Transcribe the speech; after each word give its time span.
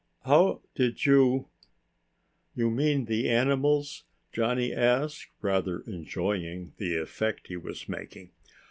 How 0.25 0.61
did 0.73 1.05
you...?" 1.05 1.49
"You 2.55 2.71
mean 2.71 3.05
the 3.05 3.29
animals?" 3.29 4.03
Johnny 4.33 4.73
asked, 4.73 5.27
rather 5.43 5.81
enjoying 5.81 6.73
the 6.77 6.97
effect 6.97 7.49
he 7.49 7.55
was 7.55 7.87
making. 7.87 8.31